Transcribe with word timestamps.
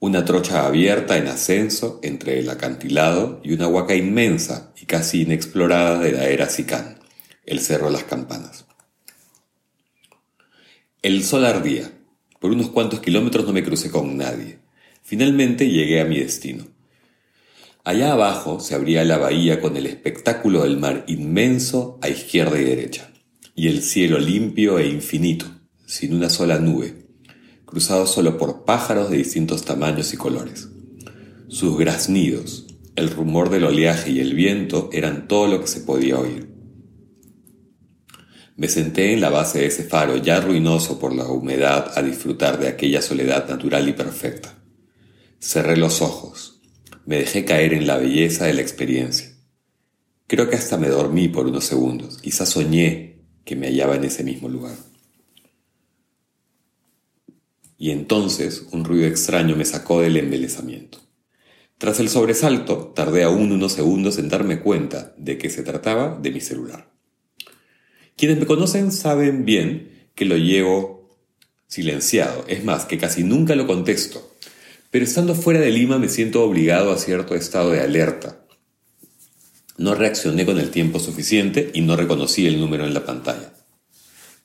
Una 0.00 0.24
trocha 0.24 0.66
abierta 0.66 1.16
en 1.16 1.28
ascenso 1.28 2.00
entre 2.02 2.40
el 2.40 2.50
acantilado 2.50 3.40
y 3.44 3.52
una 3.52 3.68
huaca 3.68 3.94
inmensa 3.94 4.72
y 4.76 4.86
casi 4.86 5.22
inexplorada 5.22 6.00
de 6.00 6.10
la 6.10 6.24
era 6.28 6.48
Sicán, 6.48 6.98
el 7.46 7.60
Cerro 7.60 7.88
Las 7.88 8.02
Campanas. 8.02 8.66
El 11.02 11.22
sol 11.22 11.44
ardía. 11.44 11.88
Por 12.40 12.50
unos 12.50 12.70
cuantos 12.70 12.98
kilómetros 12.98 13.46
no 13.46 13.52
me 13.52 13.62
crucé 13.62 13.92
con 13.92 14.16
nadie. 14.16 14.58
Finalmente 15.04 15.68
llegué 15.70 16.00
a 16.00 16.04
mi 16.04 16.18
destino 16.18 16.66
Allá 17.84 18.12
abajo 18.12 18.60
se 18.60 18.74
abría 18.74 19.04
la 19.04 19.18
bahía 19.18 19.60
con 19.60 19.76
el 19.76 19.86
espectáculo 19.86 20.62
del 20.62 20.76
mar 20.76 21.04
inmenso 21.06 21.98
a 22.02 22.08
izquierda 22.08 22.60
y 22.60 22.64
derecha, 22.64 23.10
y 23.54 23.68
el 23.68 23.82
cielo 23.82 24.18
limpio 24.18 24.78
e 24.78 24.88
infinito, 24.88 25.46
sin 25.86 26.14
una 26.14 26.28
sola 26.28 26.58
nube, 26.58 27.06
cruzado 27.64 28.06
solo 28.06 28.36
por 28.36 28.64
pájaros 28.64 29.10
de 29.10 29.16
distintos 29.18 29.64
tamaños 29.64 30.12
y 30.12 30.16
colores. 30.16 30.68
Sus 31.48 31.78
graznidos, 31.78 32.66
el 32.94 33.10
rumor 33.10 33.48
del 33.48 33.64
oleaje 33.64 34.10
y 34.10 34.20
el 34.20 34.34
viento 34.34 34.90
eran 34.92 35.28
todo 35.28 35.46
lo 35.46 35.60
que 35.60 35.68
se 35.68 35.80
podía 35.80 36.18
oír. 36.18 36.52
Me 38.56 38.68
senté 38.68 39.12
en 39.12 39.20
la 39.20 39.30
base 39.30 39.60
de 39.60 39.66
ese 39.66 39.84
faro 39.84 40.16
ya 40.16 40.40
ruinoso 40.40 40.98
por 40.98 41.14
la 41.14 41.28
humedad 41.28 41.92
a 41.96 42.02
disfrutar 42.02 42.58
de 42.58 42.66
aquella 42.66 43.00
soledad 43.00 43.48
natural 43.48 43.88
y 43.88 43.92
perfecta. 43.92 44.58
Cerré 45.38 45.76
los 45.76 46.02
ojos 46.02 46.57
me 47.08 47.20
dejé 47.20 47.46
caer 47.46 47.72
en 47.72 47.86
la 47.86 47.96
belleza 47.96 48.44
de 48.44 48.52
la 48.52 48.60
experiencia. 48.60 49.30
Creo 50.26 50.50
que 50.50 50.56
hasta 50.56 50.76
me 50.76 50.88
dormí 50.88 51.28
por 51.28 51.46
unos 51.46 51.64
segundos, 51.64 52.18
quizás 52.18 52.50
soñé 52.50 53.22
que 53.46 53.56
me 53.56 53.68
hallaba 53.68 53.96
en 53.96 54.04
ese 54.04 54.22
mismo 54.24 54.50
lugar. 54.50 54.76
Y 57.78 57.92
entonces 57.92 58.66
un 58.72 58.84
ruido 58.84 59.06
extraño 59.06 59.56
me 59.56 59.64
sacó 59.64 60.02
del 60.02 60.18
embelezamiento. 60.18 60.98
Tras 61.78 61.98
el 61.98 62.10
sobresalto, 62.10 62.92
tardé 62.94 63.22
aún 63.22 63.52
unos 63.52 63.72
segundos 63.72 64.18
en 64.18 64.28
darme 64.28 64.60
cuenta 64.60 65.14
de 65.16 65.38
que 65.38 65.48
se 65.48 65.62
trataba 65.62 66.18
de 66.20 66.30
mi 66.30 66.42
celular. 66.42 66.92
Quienes 68.18 68.38
me 68.38 68.44
conocen 68.44 68.92
saben 68.92 69.46
bien 69.46 70.10
que 70.14 70.26
lo 70.26 70.36
llevo 70.36 71.08
silenciado, 71.68 72.44
es 72.48 72.64
más, 72.64 72.84
que 72.84 72.98
casi 72.98 73.24
nunca 73.24 73.54
lo 73.54 73.66
contesto, 73.66 74.36
pero 74.90 75.04
estando 75.04 75.34
fuera 75.34 75.60
de 75.60 75.70
Lima 75.70 75.98
me 75.98 76.08
siento 76.08 76.42
obligado 76.42 76.92
a 76.92 76.98
cierto 76.98 77.34
estado 77.34 77.70
de 77.70 77.80
alerta. 77.80 78.44
No 79.76 79.94
reaccioné 79.94 80.44
con 80.44 80.58
el 80.58 80.70
tiempo 80.70 80.98
suficiente 80.98 81.70
y 81.74 81.82
no 81.82 81.96
reconocí 81.96 82.46
el 82.46 82.58
número 82.58 82.84
en 82.84 82.94
la 82.94 83.04
pantalla. 83.04 83.52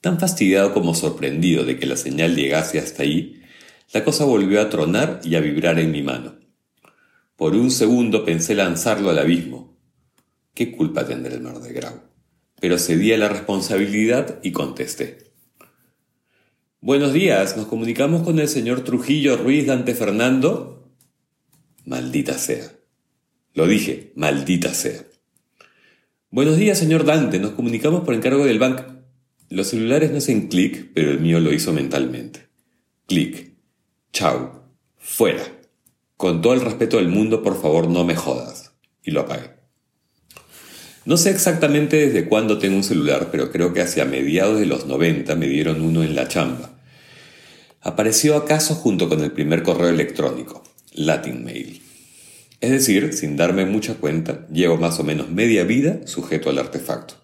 Tan 0.00 0.20
fastidiado 0.20 0.74
como 0.74 0.94
sorprendido 0.94 1.64
de 1.64 1.78
que 1.78 1.86
la 1.86 1.96
señal 1.96 2.36
llegase 2.36 2.78
hasta 2.78 3.02
ahí, 3.02 3.42
la 3.92 4.04
cosa 4.04 4.24
volvió 4.24 4.60
a 4.60 4.68
tronar 4.68 5.20
y 5.24 5.34
a 5.36 5.40
vibrar 5.40 5.78
en 5.78 5.90
mi 5.90 6.02
mano. 6.02 6.36
Por 7.36 7.54
un 7.54 7.70
segundo 7.70 8.24
pensé 8.24 8.54
lanzarlo 8.54 9.10
al 9.10 9.18
abismo. 9.18 9.76
¿Qué 10.54 10.70
culpa 10.70 11.06
tendrá 11.06 11.34
el 11.34 11.40
mar 11.40 11.58
de 11.60 11.72
Grau? 11.72 12.02
Pero 12.60 12.78
cedí 12.78 13.12
a 13.12 13.18
la 13.18 13.28
responsabilidad 13.28 14.38
y 14.42 14.52
contesté. 14.52 15.23
Buenos 16.84 17.14
días, 17.14 17.56
nos 17.56 17.64
comunicamos 17.64 18.24
con 18.24 18.38
el 18.38 18.46
señor 18.46 18.82
Trujillo 18.82 19.38
Ruiz 19.38 19.66
Dante 19.66 19.94
Fernando. 19.94 20.86
Maldita 21.86 22.36
sea. 22.36 22.72
Lo 23.54 23.66
dije, 23.66 24.12
maldita 24.16 24.74
sea. 24.74 25.00
Buenos 26.30 26.58
días, 26.58 26.78
señor 26.78 27.06
Dante, 27.06 27.38
nos 27.38 27.52
comunicamos 27.52 28.04
por 28.04 28.12
encargo 28.12 28.44
del 28.44 28.58
banco. 28.58 28.84
Los 29.48 29.68
celulares 29.68 30.10
no 30.10 30.18
hacen 30.18 30.48
clic, 30.48 30.90
pero 30.92 31.10
el 31.10 31.20
mío 31.20 31.40
lo 31.40 31.54
hizo 31.54 31.72
mentalmente. 31.72 32.48
Clic. 33.06 33.54
Chau. 34.12 34.50
Fuera. 34.98 35.42
Con 36.18 36.42
todo 36.42 36.52
el 36.52 36.60
respeto 36.60 36.98
del 36.98 37.08
mundo, 37.08 37.42
por 37.42 37.58
favor, 37.58 37.88
no 37.88 38.04
me 38.04 38.14
jodas. 38.14 38.74
Y 39.02 39.12
lo 39.12 39.22
apagué. 39.22 39.52
No 41.06 41.16
sé 41.16 41.30
exactamente 41.30 41.96
desde 41.96 42.28
cuándo 42.28 42.58
tengo 42.58 42.76
un 42.76 42.84
celular, 42.84 43.30
pero 43.32 43.50
creo 43.50 43.72
que 43.72 43.80
hacia 43.80 44.04
mediados 44.04 44.60
de 44.60 44.66
los 44.66 44.84
90 44.84 45.34
me 45.34 45.48
dieron 45.48 45.80
uno 45.80 46.02
en 46.02 46.14
la 46.14 46.28
chamba 46.28 46.73
apareció 47.84 48.36
acaso 48.36 48.74
junto 48.74 49.10
con 49.10 49.22
el 49.22 49.30
primer 49.30 49.62
correo 49.62 49.90
electrónico, 49.90 50.64
Latin 50.94 51.44
Mail. 51.44 51.82
Es 52.60 52.70
decir, 52.70 53.12
sin 53.12 53.36
darme 53.36 53.66
mucha 53.66 53.96
cuenta, 53.96 54.48
llevo 54.50 54.78
más 54.78 54.98
o 54.98 55.04
menos 55.04 55.28
media 55.28 55.64
vida 55.64 56.06
sujeto 56.06 56.48
al 56.48 56.58
artefacto. 56.58 57.14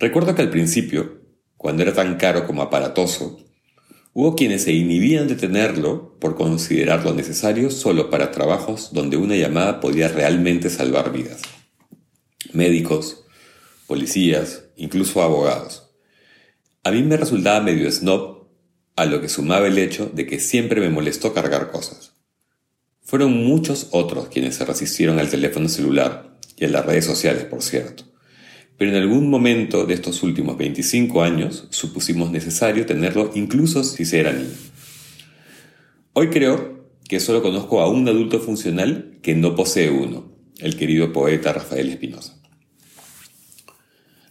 Recuerdo 0.00 0.34
que 0.34 0.42
al 0.42 0.50
principio, 0.50 1.20
cuando 1.56 1.84
era 1.84 1.94
tan 1.94 2.16
caro 2.16 2.44
como 2.44 2.60
aparatoso, 2.60 3.38
hubo 4.12 4.34
quienes 4.34 4.64
se 4.64 4.72
inhibían 4.72 5.28
de 5.28 5.36
tenerlo 5.36 6.18
por 6.18 6.34
considerarlo 6.34 7.14
necesario 7.14 7.70
solo 7.70 8.10
para 8.10 8.32
trabajos 8.32 8.92
donde 8.92 9.16
una 9.16 9.36
llamada 9.36 9.78
podía 9.78 10.08
realmente 10.08 10.70
salvar 10.70 11.12
vidas. 11.12 11.42
Médicos, 12.52 13.24
policías, 13.86 14.64
incluso 14.76 15.22
abogados. 15.22 15.92
A 16.82 16.90
mí 16.90 17.04
me 17.04 17.16
resultaba 17.16 17.60
medio 17.60 17.90
snob 17.92 18.35
a 18.96 19.04
lo 19.04 19.20
que 19.20 19.28
sumaba 19.28 19.66
el 19.66 19.78
hecho 19.78 20.10
de 20.12 20.26
que 20.26 20.40
siempre 20.40 20.80
me 20.80 20.88
molestó 20.88 21.34
cargar 21.34 21.70
cosas. 21.70 22.14
Fueron 23.02 23.32
muchos 23.44 23.88
otros 23.92 24.28
quienes 24.28 24.56
se 24.56 24.64
resistieron 24.64 25.18
al 25.18 25.28
teléfono 25.28 25.68
celular 25.68 26.36
y 26.56 26.64
a 26.64 26.68
las 26.68 26.84
redes 26.84 27.04
sociales, 27.04 27.44
por 27.44 27.62
cierto. 27.62 28.04
Pero 28.78 28.90
en 28.90 28.96
algún 28.96 29.30
momento 29.30 29.86
de 29.86 29.94
estos 29.94 30.22
últimos 30.22 30.58
25 30.58 31.22
años 31.22 31.68
supusimos 31.70 32.30
necesario 32.30 32.84
tenerlo 32.84 33.30
incluso 33.34 33.84
si 33.84 34.04
se 34.04 34.20
era 34.20 34.32
niño. 34.32 34.50
Hoy 36.14 36.30
creo 36.30 36.88
que 37.08 37.20
solo 37.20 37.42
conozco 37.42 37.80
a 37.80 37.88
un 37.88 38.08
adulto 38.08 38.40
funcional 38.40 39.18
que 39.22 39.34
no 39.34 39.54
posee 39.54 39.90
uno, 39.90 40.32
el 40.58 40.76
querido 40.76 41.12
poeta 41.12 41.52
Rafael 41.52 41.90
Espinosa. 41.90 42.40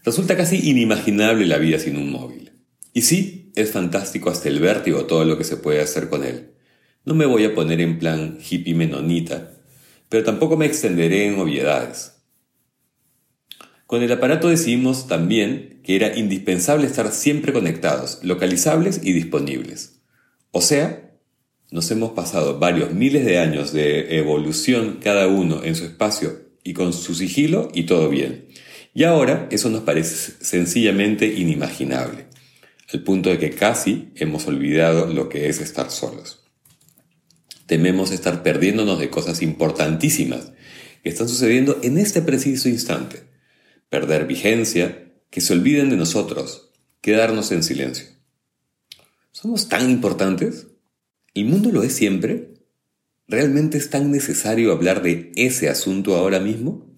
Resulta 0.04 0.36
casi 0.36 0.70
inimaginable 0.70 1.46
la 1.46 1.58
vida 1.58 1.80
sin 1.80 1.98
un 1.98 2.12
móvil. 2.12 2.55
Y 2.96 3.02
sí, 3.02 3.52
es 3.56 3.74
fantástico 3.74 4.30
hasta 4.30 4.48
el 4.48 4.62
vértigo 4.62 5.06
todo 5.06 5.26
lo 5.26 5.38
que 5.38 5.44
se 5.44 5.58
puede 5.58 5.82
hacer 5.82 6.08
con 6.08 6.24
él. 6.24 6.52
No 7.04 7.14
me 7.14 7.26
voy 7.26 7.44
a 7.44 7.54
poner 7.54 7.82
en 7.82 8.00
plan 8.00 8.40
hippie 8.40 8.74
menonita, 8.74 9.52
pero 10.08 10.24
tampoco 10.24 10.56
me 10.56 10.66
extenderé 10.66 11.28
en 11.28 11.38
obviedades. 11.38 12.14
Con 13.86 14.02
el 14.02 14.14
aparato 14.14 14.48
decidimos 14.48 15.10
también 15.10 15.82
que 15.84 15.98
era 15.98 16.18
indispensable 16.18 16.88
estar 16.88 17.12
siempre 17.12 17.52
conectados, 17.52 18.20
localizables 18.24 19.02
y 19.04 19.12
disponibles. 19.12 20.00
O 20.52 20.62
sea, 20.62 21.18
nos 21.72 21.92
hemos 21.92 22.14
pasado 22.14 22.60
varios 22.60 22.94
miles 22.94 23.26
de 23.26 23.40
años 23.40 23.74
de 23.74 24.18
evolución 24.18 25.00
cada 25.04 25.28
uno 25.28 25.66
en 25.66 25.76
su 25.76 25.84
espacio 25.84 26.46
y 26.64 26.72
con 26.72 26.94
su 26.94 27.14
sigilo 27.14 27.68
y 27.74 27.88
todo 27.88 28.08
bien. 28.08 28.48
Y 28.94 29.04
ahora 29.04 29.50
eso 29.52 29.70
nos 29.70 29.82
parece 29.82 30.32
sencillamente 30.40 31.28
inimaginable 31.28 32.25
al 32.96 33.04
punto 33.04 33.30
de 33.30 33.38
que 33.38 33.50
casi 33.50 34.10
hemos 34.16 34.48
olvidado 34.48 35.08
lo 35.08 35.28
que 35.28 35.50
es 35.50 35.60
estar 35.60 35.92
solos. 35.92 36.46
Tememos 37.66 38.12
estar 38.12 38.42
perdiéndonos 38.42 39.00
de 39.00 39.10
cosas 39.10 39.42
importantísimas 39.42 40.54
que 41.04 41.10
están 41.10 41.28
sucediendo 41.28 41.78
en 41.84 41.98
este 41.98 42.22
preciso 42.22 42.70
instante. 42.70 43.24
Perder 43.90 44.28
vigencia, 44.28 45.12
que 45.30 45.42
se 45.42 45.52
olviden 45.52 45.90
de 45.90 45.98
nosotros, 45.98 46.72
quedarnos 47.02 47.52
en 47.52 47.64
silencio. 47.64 48.06
¿Somos 49.32 49.68
tan 49.68 49.90
importantes? 49.90 50.68
¿El 51.34 51.46
mundo 51.46 51.74
lo 51.74 51.84
es 51.84 51.94
siempre? 51.94 52.54
¿Realmente 53.28 53.78
es 53.78 53.90
tan 53.90 54.10
necesario 54.10 54.72
hablar 54.72 55.02
de 55.02 55.34
ese 55.36 55.68
asunto 55.68 56.16
ahora 56.16 56.40
mismo? 56.40 56.95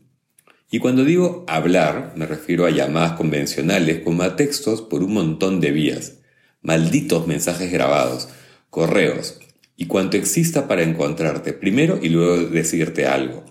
Y 0.70 0.80
cuando 0.80 1.06
digo 1.06 1.46
hablar, 1.48 2.14
me 2.18 2.26
refiero 2.26 2.66
a 2.66 2.72
llamadas 2.72 3.14
convencionales 3.14 4.02
como 4.04 4.24
a 4.24 4.36
textos 4.36 4.82
por 4.82 5.02
un 5.02 5.14
montón 5.14 5.62
de 5.62 5.72
vías, 5.72 6.18
malditos 6.62 7.26
mensajes 7.26 7.72
grabados, 7.72 8.28
correos 8.70 9.40
y 9.78 9.86
cuanto 9.86 10.18
exista 10.18 10.68
para 10.68 10.84
encontrarte 10.84 11.54
primero 11.54 12.00
y 12.02 12.10
luego 12.10 12.50
decirte 12.50 13.06
algo, 13.06 13.46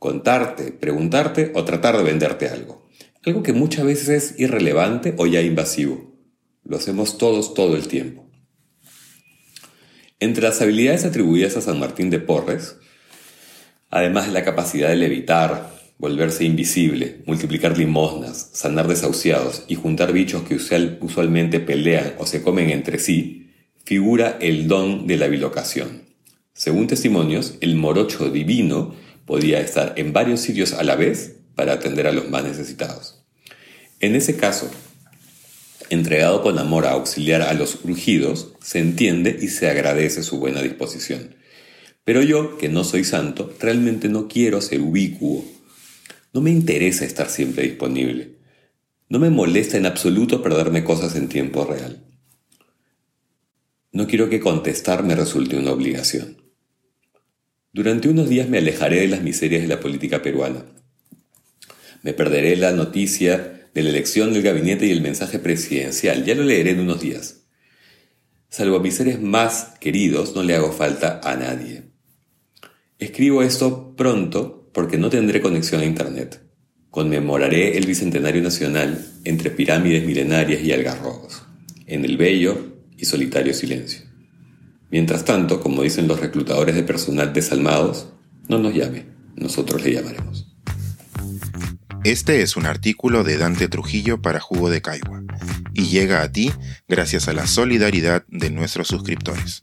contarte, 0.00 0.72
preguntarte 0.72 1.52
o 1.54 1.64
tratar 1.64 1.96
de 1.96 2.02
venderte 2.02 2.48
algo. 2.48 2.88
Algo 3.24 3.44
que 3.44 3.52
muchas 3.52 3.84
veces 3.84 4.08
es 4.08 4.40
irrelevante 4.40 5.14
o 5.16 5.26
ya 5.26 5.42
invasivo. 5.42 6.12
Lo 6.64 6.76
hacemos 6.76 7.18
todos 7.18 7.54
todo 7.54 7.76
el 7.76 7.86
tiempo. 7.86 8.28
Entre 10.18 10.42
las 10.42 10.60
habilidades 10.60 11.04
atribuidas 11.04 11.56
a 11.56 11.60
San 11.60 11.78
Martín 11.78 12.10
de 12.10 12.18
Porres, 12.18 12.76
además 13.90 14.26
de 14.26 14.32
la 14.32 14.44
capacidad 14.44 14.88
de 14.88 14.96
levitar, 14.96 15.81
volverse 16.02 16.42
invisible, 16.42 17.22
multiplicar 17.26 17.78
limosnas, 17.78 18.50
sanar 18.52 18.88
desahuciados 18.88 19.62
y 19.68 19.76
juntar 19.76 20.12
bichos 20.12 20.42
que 20.42 20.56
usualmente 21.00 21.60
pelean 21.60 22.14
o 22.18 22.26
se 22.26 22.42
comen 22.42 22.70
entre 22.70 22.98
sí, 22.98 23.52
figura 23.84 24.36
el 24.40 24.66
don 24.66 25.06
de 25.06 25.16
la 25.16 25.28
bilocación. 25.28 26.02
Según 26.54 26.88
testimonios, 26.88 27.54
el 27.60 27.76
morocho 27.76 28.30
divino 28.30 28.96
podía 29.26 29.60
estar 29.60 29.92
en 29.96 30.12
varios 30.12 30.40
sitios 30.40 30.72
a 30.72 30.82
la 30.82 30.96
vez 30.96 31.36
para 31.54 31.74
atender 31.74 32.08
a 32.08 32.12
los 32.12 32.28
más 32.28 32.42
necesitados. 32.42 33.22
En 34.00 34.16
ese 34.16 34.36
caso, 34.36 34.68
entregado 35.88 36.42
con 36.42 36.58
amor 36.58 36.86
a 36.86 36.94
auxiliar 36.94 37.42
a 37.42 37.54
los 37.54 37.78
urgidos, 37.84 38.54
se 38.60 38.80
entiende 38.80 39.38
y 39.40 39.46
se 39.46 39.70
agradece 39.70 40.24
su 40.24 40.40
buena 40.40 40.62
disposición. 40.62 41.36
Pero 42.02 42.22
yo, 42.22 42.58
que 42.58 42.68
no 42.68 42.82
soy 42.82 43.04
santo, 43.04 43.54
realmente 43.60 44.08
no 44.08 44.26
quiero 44.26 44.60
ser 44.60 44.80
ubicuo. 44.80 45.44
No 46.32 46.40
me 46.40 46.50
interesa 46.50 47.04
estar 47.04 47.28
siempre 47.28 47.64
disponible. 47.64 48.36
No 49.08 49.18
me 49.18 49.28
molesta 49.28 49.76
en 49.76 49.84
absoluto 49.84 50.42
perderme 50.42 50.84
cosas 50.84 51.14
en 51.16 51.28
tiempo 51.28 51.64
real. 51.64 52.02
No 53.92 54.06
quiero 54.06 54.30
que 54.30 54.40
contestar 54.40 55.02
me 55.02 55.14
resulte 55.14 55.58
una 55.58 55.72
obligación. 55.72 56.42
Durante 57.74 58.08
unos 58.08 58.30
días 58.30 58.48
me 58.48 58.58
alejaré 58.58 59.00
de 59.00 59.08
las 59.08 59.22
miserias 59.22 59.60
de 59.60 59.68
la 59.68 59.80
política 59.80 60.22
peruana. 60.22 60.64
Me 62.02 62.14
perderé 62.14 62.56
la 62.56 62.72
noticia 62.72 63.68
de 63.74 63.82
la 63.82 63.90
elección 63.90 64.32
del 64.32 64.42
gabinete 64.42 64.86
y 64.86 64.92
el 64.92 65.02
mensaje 65.02 65.38
presidencial. 65.38 66.24
Ya 66.24 66.34
lo 66.34 66.44
leeré 66.44 66.70
en 66.70 66.80
unos 66.80 67.00
días. 67.02 67.44
Salvo 68.48 68.76
a 68.76 68.82
mis 68.82 68.94
seres 68.94 69.20
más 69.20 69.74
queridos, 69.80 70.34
no 70.34 70.42
le 70.42 70.54
hago 70.54 70.72
falta 70.72 71.20
a 71.22 71.36
nadie. 71.36 71.84
Escribo 72.98 73.42
esto 73.42 73.94
pronto 73.96 74.61
porque 74.72 74.98
no 74.98 75.10
tendré 75.10 75.40
conexión 75.40 75.80
a 75.80 75.84
Internet. 75.84 76.42
Conmemoraré 76.90 77.78
el 77.78 77.86
Bicentenario 77.86 78.42
Nacional 78.42 79.06
entre 79.24 79.50
pirámides 79.50 80.04
milenarias 80.04 80.62
y 80.62 80.72
algarrobos, 80.72 81.42
en 81.86 82.04
el 82.04 82.16
bello 82.16 82.76
y 82.96 83.06
solitario 83.06 83.54
silencio. 83.54 84.02
Mientras 84.90 85.24
tanto, 85.24 85.60
como 85.60 85.82
dicen 85.82 86.06
los 86.06 86.20
reclutadores 86.20 86.74
de 86.74 86.82
personal 86.82 87.32
desalmados, 87.32 88.08
no 88.48 88.58
nos 88.58 88.74
llame, 88.74 89.06
nosotros 89.36 89.82
le 89.82 89.94
llamaremos. 89.94 90.54
Este 92.04 92.42
es 92.42 92.56
un 92.56 92.66
artículo 92.66 93.22
de 93.22 93.38
Dante 93.38 93.68
Trujillo 93.68 94.20
para 94.20 94.40
Jugo 94.40 94.68
de 94.68 94.82
Caigua 94.82 95.22
y 95.72 95.86
llega 95.86 96.22
a 96.22 96.30
ti 96.30 96.52
gracias 96.88 97.28
a 97.28 97.32
la 97.32 97.46
solidaridad 97.46 98.24
de 98.28 98.50
nuestros 98.50 98.88
suscriptores. 98.88 99.62